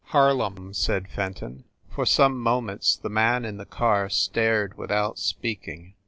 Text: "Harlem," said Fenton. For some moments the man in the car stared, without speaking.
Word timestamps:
"Harlem," 0.05 0.73
said 0.73 1.07
Fenton. 1.07 1.63
For 1.91 2.07
some 2.07 2.39
moments 2.39 2.95
the 2.95 3.07
man 3.07 3.45
in 3.45 3.57
the 3.57 3.67
car 3.67 4.09
stared, 4.09 4.75
without 4.75 5.19
speaking. 5.19 5.93